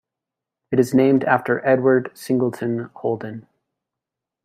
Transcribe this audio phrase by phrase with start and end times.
[0.71, 3.45] It is named after Edward Singleton Holden.